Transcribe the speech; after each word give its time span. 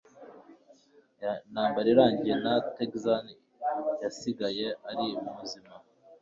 Intambara 1.47 1.87
irangiye, 1.93 2.35
nta 2.43 2.55
Texan 2.75 3.25
yasigaye 4.01 4.67
ari 4.91 5.07
muzima. 5.35 5.71